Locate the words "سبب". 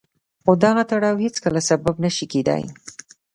1.69-1.95